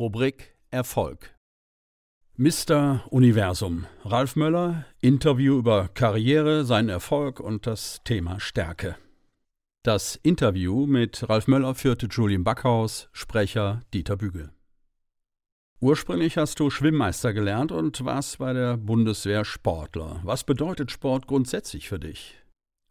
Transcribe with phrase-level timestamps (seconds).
[0.00, 1.36] Rubrik Erfolg.
[2.38, 3.04] Mr.
[3.10, 3.84] Universum.
[4.02, 8.96] Ralf Möller, Interview über Karriere, seinen Erfolg und das Thema Stärke.
[9.82, 14.52] Das Interview mit Ralf Möller führte Julian Backhaus, Sprecher Dieter Bügel.
[15.80, 20.22] Ursprünglich hast du Schwimmmeister gelernt und warst bei der Bundeswehr Sportler.
[20.24, 22.39] Was bedeutet Sport grundsätzlich für dich?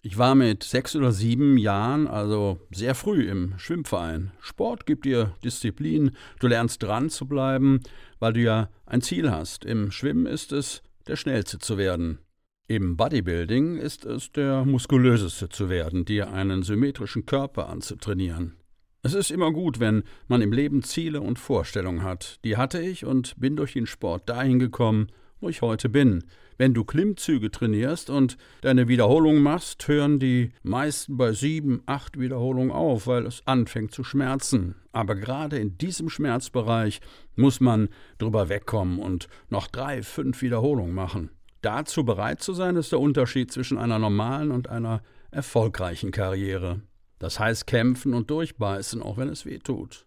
[0.01, 4.31] Ich war mit sechs oder sieben Jahren, also sehr früh im Schwimmverein.
[4.39, 7.81] Sport gibt dir Disziplin, du lernst dran zu bleiben,
[8.19, 9.65] weil du ja ein Ziel hast.
[9.65, 12.19] Im Schwimmen ist es, der Schnellste zu werden.
[12.67, 18.55] Im Bodybuilding ist es der muskulöseste zu werden, dir einen symmetrischen Körper anzutrainieren.
[19.01, 22.39] Es ist immer gut, wenn man im Leben Ziele und Vorstellungen hat.
[22.45, 25.07] Die hatte ich und bin durch den Sport dahin gekommen,
[25.41, 26.23] wo ich heute bin.
[26.59, 32.69] Wenn du Klimmzüge trainierst und deine Wiederholungen machst, hören die meisten bei sieben, acht Wiederholungen
[32.69, 34.75] auf, weil es anfängt zu schmerzen.
[34.91, 36.99] Aber gerade in diesem Schmerzbereich
[37.37, 41.29] muss man drüber wegkommen und noch drei, fünf Wiederholungen machen.
[41.61, 45.01] Dazu bereit zu sein, ist der Unterschied zwischen einer normalen und einer
[45.31, 46.81] erfolgreichen Karriere.
[47.19, 50.05] Das heißt kämpfen und durchbeißen, auch wenn es weh tut.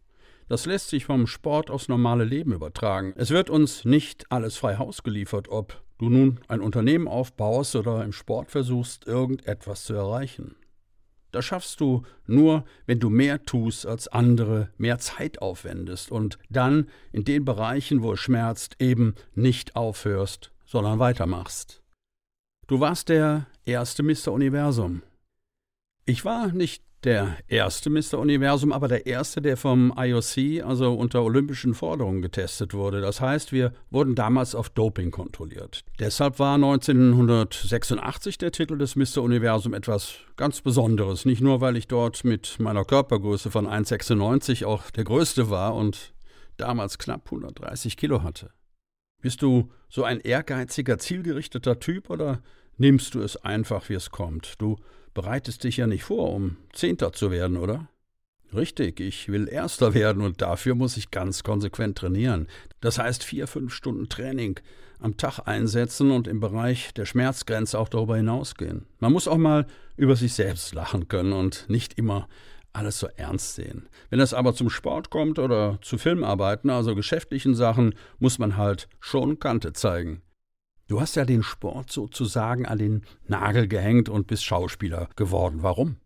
[0.48, 3.14] Das lässt sich vom Sport aufs normale Leben übertragen.
[3.16, 8.05] Es wird uns nicht alles frei Haus geliefert, ob du nun ein Unternehmen aufbaust oder
[8.05, 10.56] im Sport versuchst, irgendetwas zu erreichen.
[11.31, 16.89] Das schaffst du nur, wenn du mehr tust als andere, mehr Zeit aufwendest und dann
[17.12, 21.83] in den Bereichen, wo es schmerzt, eben nicht aufhörst, sondern weitermachst.
[22.66, 24.33] Du warst der erste Mr.
[24.33, 25.03] Universum.
[26.05, 28.19] Ich war nicht der erste Mr.
[28.19, 33.00] Universum, aber der erste, der vom IOC, also unter olympischen Forderungen getestet wurde.
[33.00, 35.84] Das heißt, wir wurden damals auf Doping kontrolliert.
[35.98, 39.19] Deshalb war 1986 der Titel des Mr.
[39.22, 41.25] Universum etwas ganz Besonderes.
[41.25, 46.12] Nicht nur, weil ich dort mit meiner Körpergröße von 1,96 auch der größte war und
[46.56, 48.50] damals knapp 130 Kilo hatte.
[49.20, 52.43] Bist du so ein ehrgeiziger, zielgerichteter Typ oder
[52.77, 54.60] nimmst du es einfach, wie es kommt?
[54.60, 54.78] Du
[55.15, 57.89] bereitest dich ja nicht vor, um Zehnter zu werden, oder?
[58.55, 62.49] Richtig, ich will Erster werden und dafür muss ich ganz konsequent trainieren.
[62.81, 64.61] Das heißt vier, fünf Stunden Training
[64.99, 68.87] am Tag einsetzen und im Bereich der Schmerzgrenze auch darüber hinausgehen.
[69.01, 72.28] Man muss auch mal über sich selbst lachen können und nicht immer
[72.72, 73.89] alles so ernst sehen.
[74.11, 78.89] Wenn es aber zum Sport kommt oder zu Filmarbeiten, also geschäftlichen Sachen, muss man halt
[79.01, 80.22] schon Kante zeigen.
[80.88, 85.62] Du hast ja den Sport sozusagen an den Nagel gehängt und bist Schauspieler geworden.
[85.62, 85.97] Warum?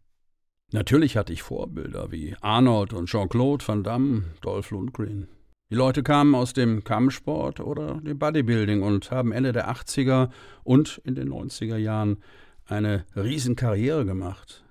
[0.72, 5.28] Natürlich hatte ich Vorbilder wie Arnold und Jean-Claude Van Damme, Dolph Lundgren.
[5.70, 10.30] Die Leute kamen aus dem Kampfsport oder dem Bodybuilding und haben Ende der 80er
[10.62, 12.18] und in den 90er Jahren
[12.66, 14.64] eine Riesenkarriere gemacht.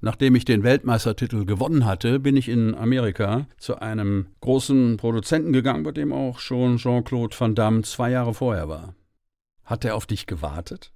[0.00, 5.82] Nachdem ich den Weltmeistertitel gewonnen hatte, bin ich in Amerika zu einem großen Produzenten gegangen,
[5.82, 8.94] bei dem auch schon Jean-Claude Van Damme zwei Jahre vorher war.
[9.64, 10.92] Hat er auf dich gewartet?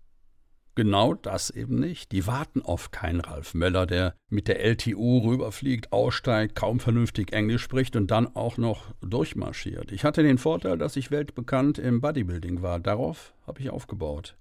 [0.78, 2.12] Genau das eben nicht.
[2.12, 7.62] Die warten auf keinen Ralf Möller, der mit der LTU rüberfliegt, aussteigt, kaum vernünftig Englisch
[7.62, 9.90] spricht und dann auch noch durchmarschiert.
[9.90, 12.78] Ich hatte den Vorteil, dass ich weltbekannt im Bodybuilding war.
[12.78, 14.36] Darauf habe ich aufgebaut.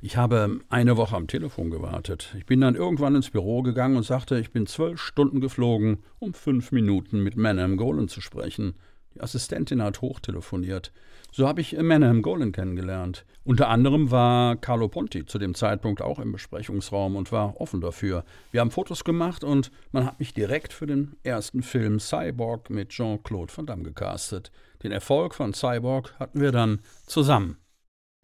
[0.00, 2.32] Ich habe eine Woche am Telefon gewartet.
[2.38, 6.34] Ich bin dann irgendwann ins Büro gegangen und sagte, ich bin zwölf Stunden geflogen, um
[6.34, 8.74] fünf Minuten mit Manham Golan zu sprechen.
[9.14, 10.92] Die Assistentin hat hochtelefoniert.
[11.30, 13.24] So habe ich Manham Golan kennengelernt.
[13.44, 18.24] Unter anderem war Carlo Ponti zu dem Zeitpunkt auch im Besprechungsraum und war offen dafür.
[18.50, 22.90] Wir haben Fotos gemacht und man hat mich direkt für den ersten Film Cyborg mit
[22.90, 24.50] Jean-Claude Van Damme gecastet.
[24.82, 27.58] Den Erfolg von Cyborg hatten wir dann zusammen.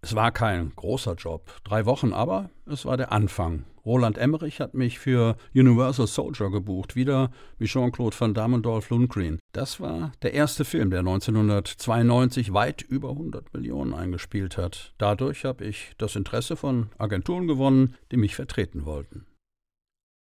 [0.04, 3.64] Es war kein großer Job, drei Wochen, aber es war der Anfang.
[3.86, 8.90] Roland Emmerich hat mich für Universal Soldier gebucht, wieder wie Jean-Claude Van Damme und Dolph
[8.90, 9.38] Lundgren.
[9.52, 14.92] Das war der erste Film, der 1992 weit über 100 Millionen eingespielt hat.
[14.98, 19.24] Dadurch habe ich das Interesse von Agenturen gewonnen, die mich vertreten wollten.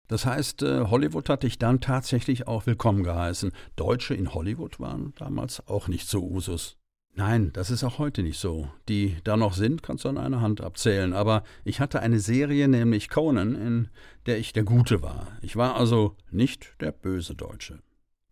[0.08, 3.52] Das heißt, äh, Hollywood hatte ich dann tatsächlich auch willkommen geheißen.
[3.76, 6.80] Deutsche in Hollywood waren damals auch nicht so Usus.
[7.14, 8.70] Nein, das ist auch heute nicht so.
[8.88, 11.12] Die da noch sind, kannst du an einer Hand abzählen.
[11.12, 13.88] Aber ich hatte eine Serie, nämlich Conan, in
[14.26, 15.26] der ich der Gute war.
[15.42, 17.80] Ich war also nicht der böse Deutsche.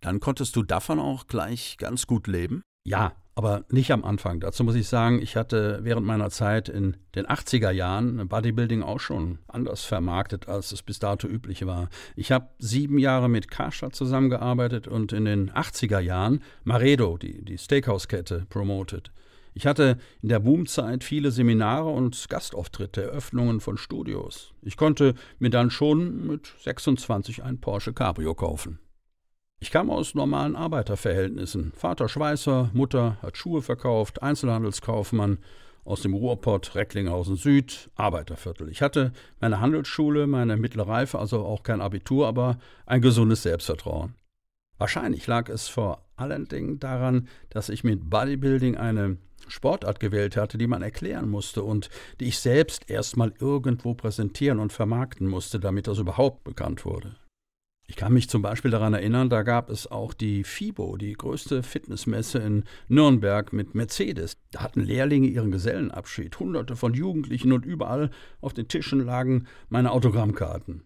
[0.00, 2.62] Dann konntest du davon auch gleich ganz gut leben?
[2.84, 4.40] Ja, aber nicht am Anfang.
[4.40, 8.99] Dazu muss ich sagen, ich hatte während meiner Zeit in den 80er Jahren Bodybuilding auch
[8.99, 11.88] schon anders vermarktet, als es bis dato üblich war.
[12.17, 17.58] Ich habe sieben Jahre mit Karstadt zusammengearbeitet und in den 80er Jahren Maredo, die, die
[17.58, 19.12] Steakhouse-Kette, promotet.
[19.55, 24.52] Ich hatte in der Boomzeit viele Seminare und Gastauftritte, Eröffnungen von Studios.
[24.62, 28.81] Ich konnte mir dann schon mit 26 ein Porsche Cabrio kaufen.
[29.60, 31.72] Ich kam aus normalen Arbeiterverhältnissen.
[31.75, 35.38] Vater Schweißer, Mutter hat Schuhe verkauft, Einzelhandelskaufmann
[35.84, 38.69] aus dem Ruhrpott, Recklinghausen Süd, Arbeiterviertel.
[38.69, 44.14] Ich hatte meine Handelsschule, meine mittlere Reife, also auch kein Abitur, aber ein gesundes Selbstvertrauen.
[44.76, 49.16] Wahrscheinlich lag es vor allen Dingen daran, dass ich mit Bodybuilding eine
[49.49, 51.90] Sportart gewählt hatte, die man erklären musste und
[52.20, 57.16] die ich selbst erstmal irgendwo präsentieren und vermarkten musste, damit das überhaupt bekannt wurde.
[57.90, 61.62] Ich kann mich zum Beispiel daran erinnern, da gab es auch die FIBO, die größte
[61.62, 64.37] Fitnessmesse in Nürnberg mit Mercedes.
[64.52, 68.11] Da hatten Lehrlinge ihren Gesellenabschied, hunderte von Jugendlichen und überall
[68.43, 70.82] auf den Tischen lagen meine Autogrammkarten.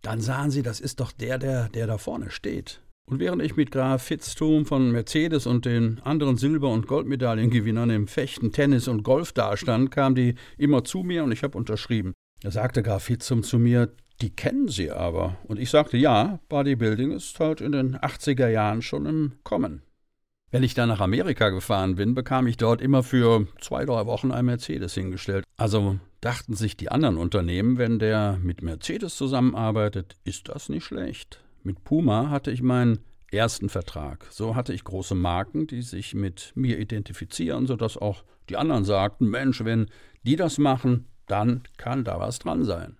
[0.00, 2.80] Dann sahen sie, das ist doch der, der, der da vorne steht.
[3.08, 8.08] Und während ich mit Graf Fitztum von Mercedes und den anderen Silber- und Goldmedaillengewinnern im
[8.08, 12.14] Fechten, Tennis und Golf dastand, kamen die immer zu mir und ich habe unterschrieben.
[12.40, 15.36] Da sagte Graf Fitztum zu mir, die kennen Sie aber.
[15.44, 19.82] Und ich sagte, ja, Bodybuilding ist halt in den 80er Jahren schon im Kommen.
[20.50, 24.30] Wenn ich dann nach Amerika gefahren bin, bekam ich dort immer für zwei, drei Wochen
[24.30, 25.44] ein Mercedes hingestellt.
[25.56, 31.40] Also dachten sich die anderen Unternehmen, wenn der mit Mercedes zusammenarbeitet, ist das nicht schlecht.
[31.62, 33.00] Mit Puma hatte ich meinen
[33.32, 34.26] ersten Vertrag.
[34.30, 39.28] So hatte ich große Marken, die sich mit mir identifizieren, sodass auch die anderen sagten,
[39.28, 39.88] Mensch, wenn
[40.22, 42.96] die das machen, dann kann da was dran sein.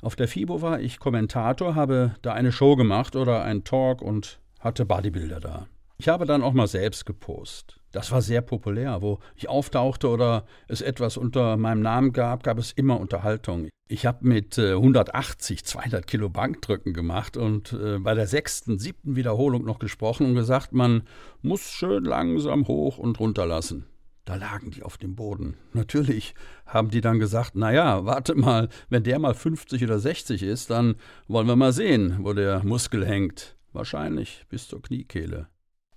[0.00, 4.38] Auf der FIBO war ich Kommentator, habe da eine Show gemacht oder einen Talk und
[4.60, 5.66] hatte Bodybuilder da.
[5.96, 7.80] Ich habe dann auch mal selbst gepostet.
[7.90, 9.02] Das war sehr populär.
[9.02, 13.68] Wo ich auftauchte oder es etwas unter meinem Namen gab, gab es immer Unterhaltung.
[13.88, 19.64] Ich habe mit 180, 200 Kilo Bankdrücken gemacht und äh, bei der sechsten, siebten Wiederholung
[19.64, 21.02] noch gesprochen und gesagt, man
[21.42, 23.86] muss schön langsam hoch und runter lassen.
[24.28, 25.56] Da lagen die auf dem Boden.
[25.72, 26.34] Natürlich
[26.66, 30.96] haben die dann gesagt, naja, warte mal, wenn der mal 50 oder 60 ist, dann
[31.28, 33.56] wollen wir mal sehen, wo der Muskel hängt.
[33.72, 35.48] Wahrscheinlich bis zur Kniekehle.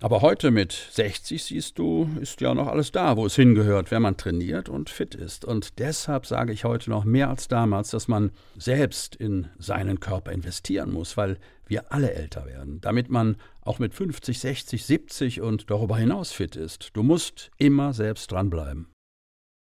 [0.02, 4.02] Aber heute mit 60 siehst du, ist ja noch alles da, wo es hingehört, wenn
[4.02, 5.44] man trainiert und fit ist.
[5.44, 10.32] Und deshalb sage ich heute noch mehr als damals, dass man selbst in seinen Körper
[10.32, 11.38] investieren muss, weil
[11.68, 16.56] wir alle älter werden, damit man auch mit 50, 60, 70 und darüber hinaus fit
[16.56, 16.90] ist.
[16.94, 18.88] Du musst immer selbst dranbleiben.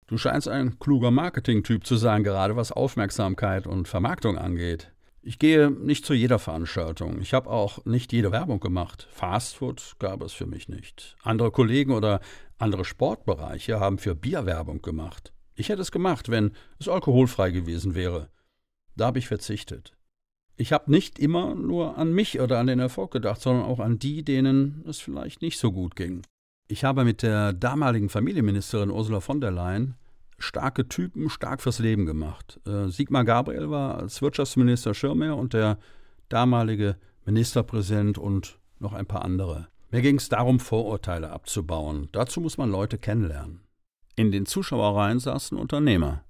[0.08, 4.93] Du scheinst ein kluger Marketingtyp zu sein, gerade was Aufmerksamkeit und Vermarktung angeht.
[5.26, 7.18] Ich gehe nicht zu jeder Veranstaltung.
[7.22, 9.08] Ich habe auch nicht jede Werbung gemacht.
[9.10, 11.16] Fastfood gab es für mich nicht.
[11.22, 12.20] Andere Kollegen oder
[12.58, 15.32] andere Sportbereiche haben für Bierwerbung gemacht.
[15.54, 18.28] Ich hätte es gemacht, wenn es alkoholfrei gewesen wäre.
[18.96, 19.96] Da habe ich verzichtet.
[20.56, 23.98] Ich habe nicht immer nur an mich oder an den Erfolg gedacht, sondern auch an
[23.98, 26.20] die, denen es vielleicht nicht so gut ging.
[26.68, 29.94] Ich habe mit der damaligen Familienministerin Ursula von der Leyen
[30.38, 32.60] starke Typen stark fürs Leben gemacht.
[32.66, 35.78] Äh, Sigmar Gabriel war als Wirtschaftsminister Schirmer und der
[36.28, 39.68] damalige Ministerpräsident und noch ein paar andere.
[39.90, 42.08] Mir ging es darum, Vorurteile abzubauen.
[42.12, 43.60] Dazu muss man Leute kennenlernen.
[44.16, 46.24] In den Zuschauerreihen saßen Unternehmer.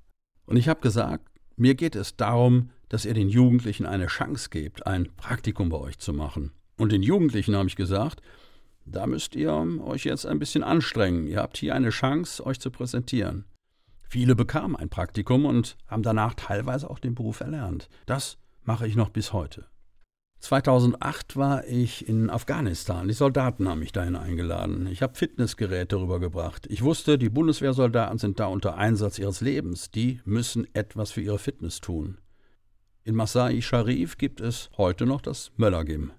[0.47, 1.27] Und ich habe gesagt,
[1.57, 5.99] mir geht es darum, dass ihr den Jugendlichen eine Chance gebt, ein Praktikum bei euch
[5.99, 6.53] zu machen.
[6.77, 8.21] Und den Jugendlichen habe ich gesagt,
[8.85, 9.53] da müsst ihr
[9.83, 11.27] euch jetzt ein bisschen anstrengen.
[11.27, 13.45] Ihr habt hier eine Chance, euch zu präsentieren.
[14.15, 17.89] Viele bekamen ein Praktikum und haben danach teilweise auch den Beruf erlernt.
[18.07, 19.67] Das mache ich noch bis heute.
[20.39, 23.09] 2008 war ich in Afghanistan.
[23.09, 24.87] Die Soldaten haben mich dahin eingeladen.
[24.87, 26.69] Ich habe Fitnessgeräte rübergebracht.
[26.69, 29.91] Ich wusste, die Bundeswehrsoldaten sind da unter Einsatz ihres Lebens.
[29.91, 32.19] Die müssen etwas für ihre Fitness tun.
[33.03, 36.13] In Masai Sharif gibt es heute noch das Möller-Gym.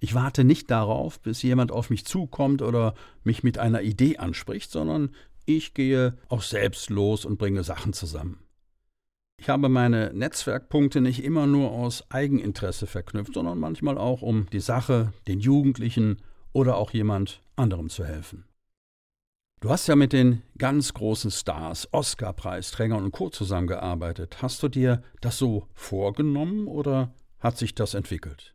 [0.00, 2.92] Ich warte nicht darauf, bis jemand auf mich zukommt oder
[3.24, 5.10] mich mit einer Idee anspricht, sondern
[5.44, 8.42] ich gehe auch selbst los und bringe Sachen zusammen.
[9.38, 14.60] Ich habe meine Netzwerkpunkte nicht immer nur aus Eigeninteresse verknüpft, sondern manchmal auch, um die
[14.60, 16.22] Sache, den Jugendlichen
[16.52, 18.44] oder auch jemand anderem zu helfen.
[19.60, 23.30] Du hast ja mit den ganz großen Stars, Oscar-Preisträgern und Co.
[23.30, 24.42] zusammengearbeitet.
[24.42, 28.54] Hast du dir das so vorgenommen oder hat sich das entwickelt?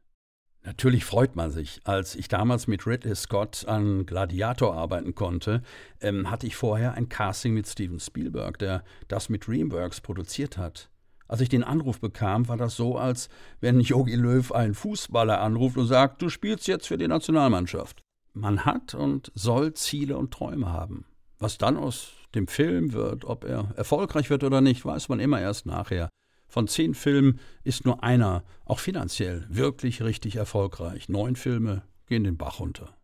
[0.68, 1.80] Natürlich freut man sich.
[1.86, 5.62] Als ich damals mit Ridley Scott an Gladiator arbeiten konnte,
[6.02, 10.90] ähm, hatte ich vorher ein Casting mit Steven Spielberg, der das mit Dreamworks produziert hat.
[11.30, 13.30] Als ich den Anruf bekam, war das so, als
[13.62, 18.02] wenn Yogi Löw einen Fußballer anruft und sagt, du spielst jetzt für die Nationalmannschaft.
[18.34, 21.06] Man hat und soll Ziele und Träume haben.
[21.40, 25.40] Was dann aus dem Film wird, ob er erfolgreich wird oder nicht, weiß man immer
[25.40, 26.10] erst nachher.
[26.48, 31.10] Von zehn Filmen ist nur einer, auch finanziell, wirklich richtig erfolgreich.
[31.10, 32.98] Neun Filme gehen den Bach runter.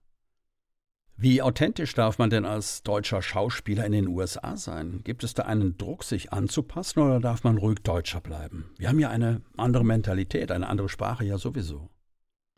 [1.16, 5.02] Wie authentisch darf man denn als deutscher Schauspieler in den USA sein?
[5.04, 8.72] Gibt es da einen Druck, sich anzupassen oder darf man ruhig Deutscher bleiben?
[8.78, 11.90] Wir haben ja eine andere Mentalität, eine andere Sprache ja sowieso.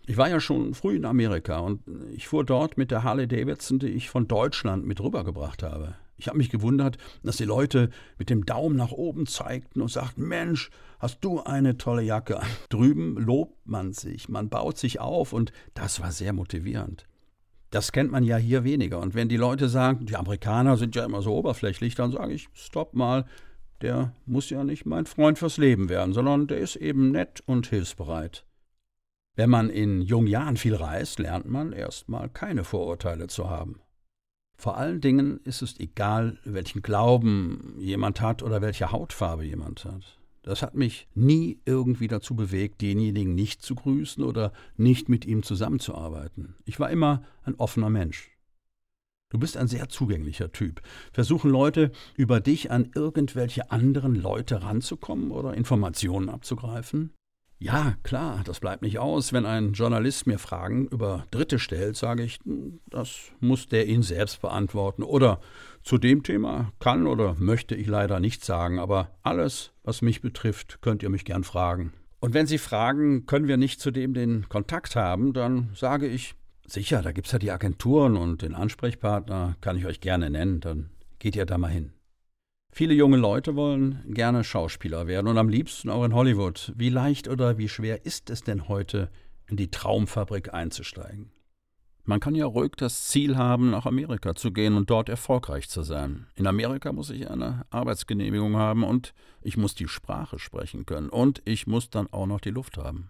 [0.08, 3.80] Ich war ja schon früh in Amerika und ich fuhr dort mit der Harley Davidson,
[3.80, 5.96] die ich von Deutschland mit rübergebracht habe.
[6.18, 10.28] Ich habe mich gewundert, dass die Leute mit dem Daumen nach oben zeigten und sagten,
[10.28, 10.70] Mensch,
[11.00, 12.40] hast du eine tolle Jacke.
[12.70, 17.06] Drüben lobt man sich, man baut sich auf und das war sehr motivierend.
[17.72, 19.00] Das kennt man ja hier weniger.
[19.00, 22.48] Und wenn die Leute sagen, die Amerikaner sind ja immer so oberflächlich, dann sage ich,
[22.54, 23.26] stopp mal,
[23.82, 27.68] der muss ja nicht mein Freund fürs Leben werden, sondern der ist eben nett und
[27.68, 28.46] hilfsbereit.
[29.36, 33.82] Wenn man in jungen Jahren viel reist, lernt man erstmal keine Vorurteile zu haben.
[34.58, 40.20] Vor allen Dingen ist es egal, welchen Glauben jemand hat oder welche Hautfarbe jemand hat.
[40.44, 45.42] Das hat mich nie irgendwie dazu bewegt, denjenigen nicht zu grüßen oder nicht mit ihm
[45.42, 46.56] zusammenzuarbeiten.
[46.66, 48.30] Ich war immer ein offener Mensch.
[49.30, 50.82] Du bist ein sehr zugänglicher Typ.
[51.12, 57.12] Versuchen Leute über dich an irgendwelche anderen Leute ranzukommen oder Informationen abzugreifen?
[57.58, 59.32] Ja, klar, das bleibt nicht aus.
[59.32, 64.04] Wenn ein Journalist mir Fragen über Dritte stellt, sage ich, hm, das muss der ihn
[64.04, 65.04] selbst beantworten.
[65.04, 65.40] Oder
[65.84, 70.82] zu dem Thema kann oder möchte ich leider nichts sagen, aber alles, was mich betrifft,
[70.82, 71.94] könnt ihr mich gern fragen.
[72.20, 76.36] Und wenn Sie fragen, können wir nicht zu dem den Kontakt haben, dann sage ich,
[76.66, 80.60] sicher, da gibt es ja die Agenturen und den Ansprechpartner kann ich euch gerne nennen,
[80.60, 81.95] dann geht ihr da mal hin.
[82.78, 86.74] Viele junge Leute wollen gerne Schauspieler werden und am liebsten auch in Hollywood.
[86.76, 89.10] Wie leicht oder wie schwer ist es denn heute,
[89.48, 91.32] in die Traumfabrik einzusteigen?
[92.04, 95.84] Man kann ja ruhig das Ziel haben, nach Amerika zu gehen und dort erfolgreich zu
[95.84, 96.28] sein.
[96.36, 101.42] In Amerika muss ich eine Arbeitsgenehmigung haben und ich muss die Sprache sprechen können und
[101.46, 103.10] ich muss dann auch noch die Luft haben.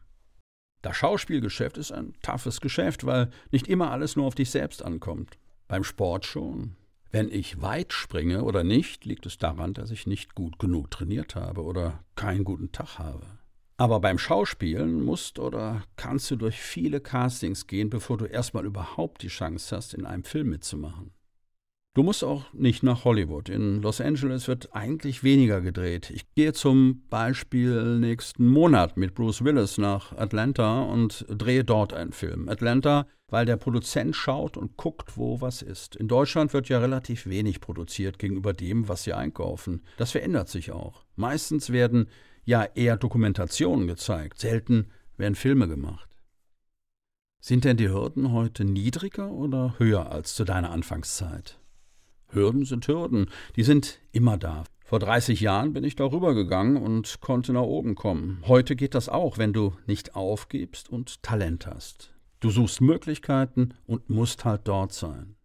[0.84, 5.40] Das Schauspielgeschäft ist ein toughes Geschäft, weil nicht immer alles nur auf dich selbst ankommt.
[5.68, 6.76] Beim Sport schon.
[7.12, 11.36] Wenn ich weit springe oder nicht, liegt es daran, dass ich nicht gut genug trainiert
[11.36, 13.26] habe oder keinen guten Tag habe.
[13.78, 19.22] Aber beim Schauspielen musst oder kannst du durch viele Castings gehen, bevor du erstmal überhaupt
[19.22, 21.12] die Chance hast, in einem Film mitzumachen.
[21.96, 23.48] Du musst auch nicht nach Hollywood.
[23.48, 26.10] In Los Angeles wird eigentlich weniger gedreht.
[26.10, 32.12] Ich gehe zum Beispiel nächsten Monat mit Bruce Willis nach Atlanta und drehe dort einen
[32.12, 32.50] Film.
[32.50, 35.96] Atlanta, weil der Produzent schaut und guckt, wo was ist.
[35.96, 39.82] In Deutschland wird ja relativ wenig produziert gegenüber dem, was sie einkaufen.
[39.96, 41.06] Das verändert sich auch.
[41.16, 42.10] Meistens werden
[42.44, 44.40] ja eher Dokumentationen gezeigt.
[44.40, 46.10] Selten werden Filme gemacht.
[47.40, 51.58] Sind denn die Hürden heute niedriger oder höher als zu deiner Anfangszeit?
[52.36, 54.66] Hürden sind Hürden, die sind immer da.
[54.84, 58.44] Vor 30 Jahren bin ich darüber gegangen und konnte nach oben kommen.
[58.46, 62.14] Heute geht das auch, wenn du nicht aufgibst und Talent hast.
[62.40, 65.36] Du suchst Möglichkeiten und musst halt dort sein.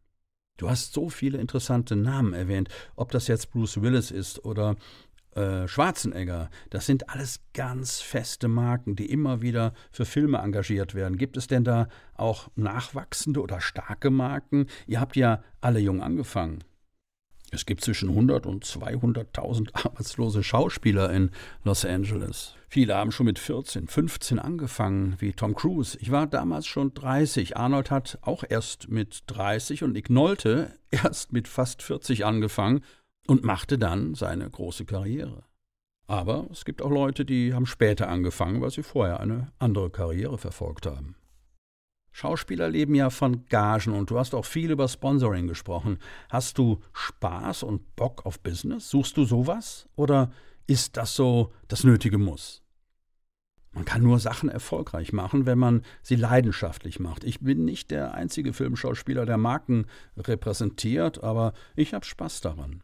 [0.59, 4.77] Du hast so viele interessante Namen erwähnt, ob das jetzt Bruce Willis ist oder
[5.35, 6.51] äh, Schwarzenegger.
[6.69, 11.17] Das sind alles ganz feste Marken, die immer wieder für Filme engagiert werden.
[11.17, 14.67] Gibt es denn da auch nachwachsende oder starke Marken?
[14.87, 16.63] Ihr habt ja alle jung angefangen.
[17.51, 21.31] Es gibt zwischen 100 und 200.000 arbeitslose Schauspieler in
[21.65, 22.55] Los Angeles.
[22.69, 25.99] Viele haben schon mit 14, 15 angefangen, wie Tom Cruise.
[26.01, 27.57] Ich war damals schon 30.
[27.57, 32.83] Arnold hat auch erst mit 30 und Nick Nolte erst mit fast 40 angefangen
[33.27, 35.43] und machte dann seine große Karriere.
[36.07, 40.39] Aber es gibt auch Leute, die haben später angefangen, weil sie vorher eine andere Karriere
[40.39, 41.15] verfolgt haben.
[42.13, 45.99] Schauspieler leben ja von Gagen und du hast auch viel über Sponsoring gesprochen.
[46.29, 48.91] Hast du Spaß und Bock auf Business?
[48.91, 49.89] Suchst du sowas?
[49.97, 50.31] Oder
[50.67, 52.63] ist das so das nötige Muss?
[53.73, 57.23] Man kann nur Sachen erfolgreich machen, wenn man sie leidenschaftlich macht.
[57.23, 59.87] Ich bin nicht der einzige Filmschauspieler, der Marken
[60.17, 62.83] repräsentiert, aber ich habe Spaß daran.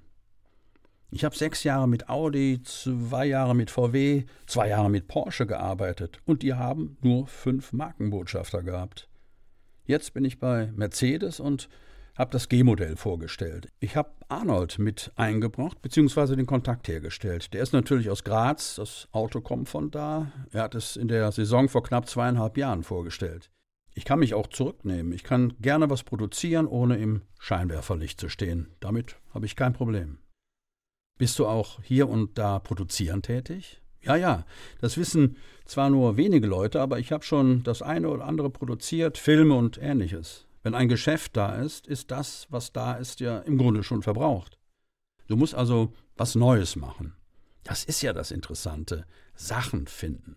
[1.11, 6.21] Ich habe sechs Jahre mit Audi, zwei Jahre mit VW, zwei Jahre mit Porsche gearbeitet
[6.25, 9.09] und die haben nur fünf Markenbotschafter gehabt.
[9.86, 11.68] Jetzt bin ich bei Mercedes und
[12.16, 13.68] habe das G-Modell vorgestellt.
[13.78, 17.52] Ich habe Arnold mit eingebracht, beziehungsweise den Kontakt hergestellt.
[17.52, 20.32] Der ist natürlich aus Graz, das Auto kommt von da.
[20.50, 23.50] Er hat es in der Saison vor knapp zweieinhalb Jahren vorgestellt.
[23.94, 25.12] Ich kann mich auch zurücknehmen.
[25.12, 28.68] Ich kann gerne was produzieren, ohne im Scheinwerferlicht zu stehen.
[28.80, 30.18] Damit habe ich kein Problem.
[31.18, 33.80] Bist du auch hier und da produzieren tätig?
[34.06, 34.44] Ja, ja,
[34.80, 39.18] das wissen zwar nur wenige Leute, aber ich habe schon das eine oder andere produziert,
[39.18, 40.46] Filme und ähnliches.
[40.62, 44.58] Wenn ein Geschäft da ist, ist das, was da ist, ja im Grunde schon verbraucht.
[45.26, 47.14] Du musst also was Neues machen.
[47.64, 49.06] Das ist ja das Interessante.
[49.34, 50.36] Sachen finden.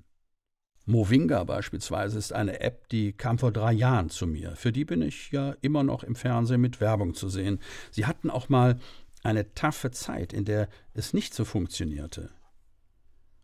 [0.86, 4.56] Movinga beispielsweise ist eine App, die kam vor drei Jahren zu mir.
[4.56, 7.60] Für die bin ich ja immer noch im Fernsehen mit Werbung zu sehen.
[7.92, 8.80] Sie hatten auch mal
[9.22, 12.32] eine taffe Zeit, in der es nicht so funktionierte.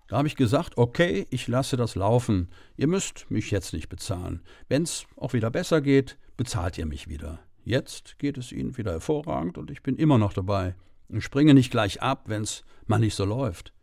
[0.07, 2.49] Da habe ich gesagt, okay, ich lasse das laufen.
[2.77, 4.41] Ihr müsst mich jetzt nicht bezahlen.
[4.67, 7.39] Wenn es auch wieder besser geht, bezahlt ihr mich wieder.
[7.63, 10.75] Jetzt geht es Ihnen wieder hervorragend und ich bin immer noch dabei.
[11.09, 13.73] Ich springe nicht gleich ab, wenn es mal nicht so läuft.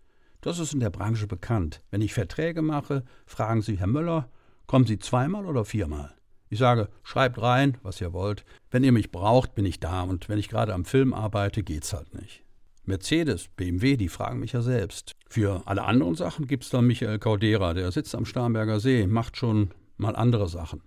[0.40, 1.82] Das ist in der Branche bekannt.
[1.90, 4.28] Wenn ich Verträge mache, fragen Sie, Herr Möller,
[4.66, 6.14] kommen Sie zweimal oder viermal?
[6.48, 8.44] Ich sage, schreibt rein, was ihr wollt.
[8.70, 11.92] Wenn ihr mich braucht, bin ich da und wenn ich gerade am Film arbeite, geht's
[11.92, 12.41] halt nicht.
[12.84, 15.12] Mercedes, BMW, die fragen mich ja selbst.
[15.28, 19.36] Für alle anderen Sachen gibt es dann Michael Caudera, der sitzt am Starnberger See, macht
[19.36, 20.82] schon mal andere Sachen.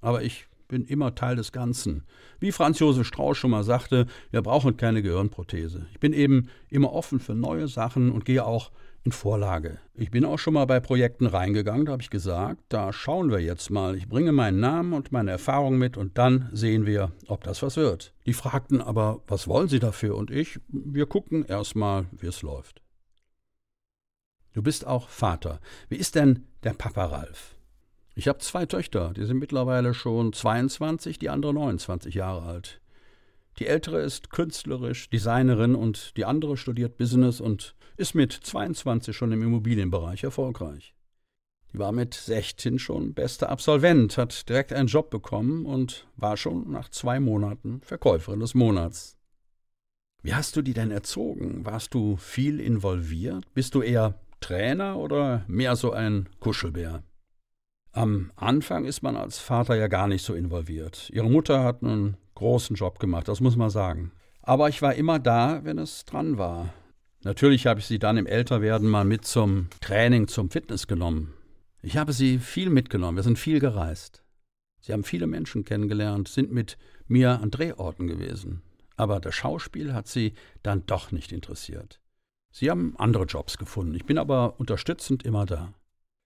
[0.00, 2.04] Aber ich bin immer Teil des Ganzen.
[2.38, 5.86] Wie Franz Josef Strauß schon mal sagte, wir brauchen keine Gehirnprothese.
[5.92, 8.70] Ich bin eben immer offen für neue Sachen und gehe auch
[9.04, 9.78] in Vorlage.
[9.94, 13.40] Ich bin auch schon mal bei Projekten reingegangen, da habe ich gesagt, da schauen wir
[13.40, 13.96] jetzt mal.
[13.96, 17.76] Ich bringe meinen Namen und meine Erfahrung mit und dann sehen wir, ob das was
[17.76, 18.12] wird.
[18.26, 20.16] Die fragten aber, was wollen Sie dafür?
[20.16, 22.82] Und ich, wir gucken erst mal, wie es läuft.
[24.52, 25.60] Du bist auch Vater.
[25.88, 27.57] Wie ist denn der Papa Ralf?
[28.18, 32.80] Ich habe zwei Töchter, die sind mittlerweile schon 22, die andere 29 Jahre alt.
[33.60, 39.30] Die ältere ist künstlerisch, Designerin und die andere studiert Business und ist mit 22 schon
[39.30, 40.96] im Immobilienbereich erfolgreich.
[41.72, 46.72] Die war mit 16 schon bester Absolvent, hat direkt einen Job bekommen und war schon
[46.72, 49.16] nach zwei Monaten Verkäuferin des Monats.
[50.22, 51.64] Wie hast du die denn erzogen?
[51.64, 53.44] Warst du viel involviert?
[53.54, 57.04] Bist du eher Trainer oder mehr so ein Kuschelbär?
[57.98, 61.10] Am Anfang ist man als Vater ja gar nicht so involviert.
[61.12, 64.12] Ihre Mutter hat einen großen Job gemacht, das muss man sagen.
[64.40, 66.72] Aber ich war immer da, wenn es dran war.
[67.24, 71.34] Natürlich habe ich sie dann im Älterwerden mal mit zum Training, zum Fitness genommen.
[71.82, 74.22] Ich habe sie viel mitgenommen, wir sind viel gereist.
[74.78, 76.78] Sie haben viele Menschen kennengelernt, sind mit
[77.08, 78.62] mir an Drehorten gewesen.
[78.94, 82.00] Aber das Schauspiel hat sie dann doch nicht interessiert.
[82.52, 83.96] Sie haben andere Jobs gefunden.
[83.96, 85.74] Ich bin aber unterstützend immer da.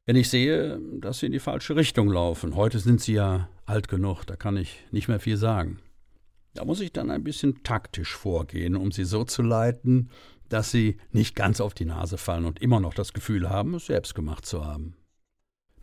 [0.04, 3.86] Wenn ich sehe, dass sie in die falsche Richtung laufen, heute sind sie ja alt
[3.86, 5.78] genug, da kann ich nicht mehr viel sagen.
[6.54, 10.10] Da muss ich dann ein bisschen taktisch vorgehen, um sie so zu leiten,
[10.48, 13.86] dass sie nicht ganz auf die Nase fallen und immer noch das Gefühl haben, es
[13.86, 14.96] selbst gemacht zu haben.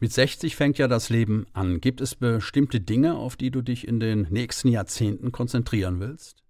[0.01, 1.79] Mit 60 fängt ja das Leben an.
[1.79, 6.43] Gibt es bestimmte Dinge, auf die du dich in den nächsten Jahrzehnten konzentrieren willst?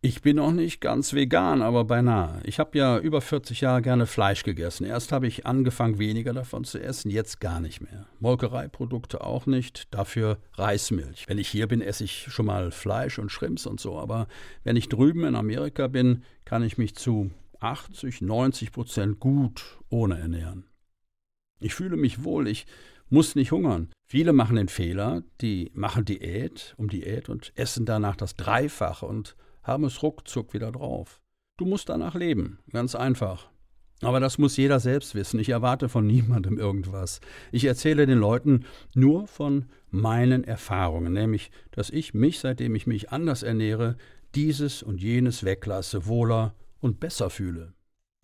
[0.00, 2.40] Ich bin noch nicht ganz vegan, aber beinahe.
[2.44, 4.84] Ich habe ja über 40 Jahre gerne Fleisch gegessen.
[4.84, 8.06] Erst habe ich angefangen, weniger davon zu essen, jetzt gar nicht mehr.
[8.20, 11.24] Molkereiprodukte auch nicht, dafür Reismilch.
[11.26, 14.28] Wenn ich hier bin, esse ich schon mal Fleisch und Shrimps und so, aber
[14.62, 20.16] wenn ich drüben in Amerika bin, kann ich mich zu 80, 90 Prozent gut ohne
[20.16, 20.68] ernähren.
[21.58, 22.66] Ich fühle mich wohl, ich
[23.10, 23.88] muss nicht hungern.
[24.06, 29.34] Viele machen den Fehler, die machen Diät um Diät und essen danach das Dreifache und
[29.68, 31.20] haben es ruckzuck wieder drauf.
[31.56, 33.50] Du musst danach leben, ganz einfach.
[34.00, 35.40] Aber das muss jeder selbst wissen.
[35.40, 37.20] Ich erwarte von niemandem irgendwas.
[37.52, 43.10] Ich erzähle den Leuten nur von meinen Erfahrungen, nämlich, dass ich mich, seitdem ich mich
[43.10, 43.96] anders ernähre,
[44.34, 47.74] dieses und jenes weglasse, wohler und besser fühle.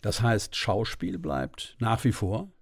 [0.03, 2.53] Das heißt, Schauspiel bleibt nach wie vor.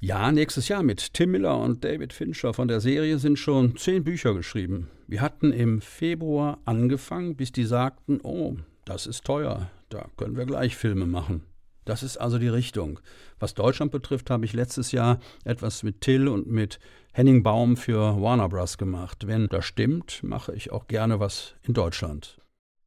[0.00, 4.04] Ja, nächstes Jahr mit Tim Miller und David Fincher von der Serie sind schon zehn
[4.04, 4.88] Bücher geschrieben.
[5.08, 10.46] Wir hatten im Februar angefangen, bis die sagten, oh, das ist teuer, da können wir
[10.46, 11.42] gleich Filme machen.
[11.84, 13.00] Das ist also die Richtung.
[13.40, 16.78] Was Deutschland betrifft, habe ich letztes Jahr etwas mit Till und mit
[17.12, 18.78] Henning Baum für Warner Bros.
[18.78, 19.26] gemacht.
[19.26, 22.38] Wenn das stimmt, mache ich auch gerne was in Deutschland.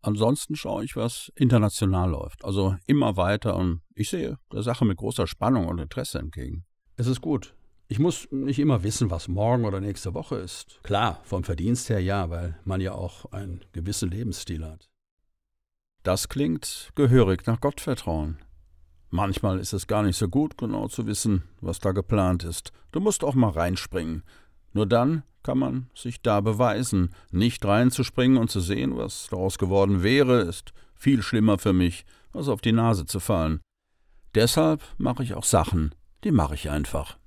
[0.01, 2.45] Ansonsten schaue ich, was international läuft.
[2.45, 6.63] Also immer weiter und ich sehe der Sache mit großer Spannung und Interesse entgegen.
[7.01, 7.55] Es ist gut.
[7.87, 10.79] Ich muss nicht immer wissen, was morgen oder nächste Woche ist.
[10.83, 14.87] Klar, vom Verdienst her ja, weil man ja auch einen gewissen Lebensstil hat.
[16.03, 18.37] Das klingt gehörig nach Gottvertrauen.
[19.09, 22.71] Manchmal ist es gar nicht so gut, genau zu wissen, was da geplant ist.
[22.91, 24.21] Du musst auch mal reinspringen.
[24.71, 27.09] Nur dann kann man sich da beweisen.
[27.31, 32.47] Nicht reinzuspringen und zu sehen, was daraus geworden wäre, ist viel schlimmer für mich, als
[32.47, 33.59] auf die Nase zu fallen.
[34.35, 37.20] Deshalb mache ich auch Sachen, die mache ich einfach.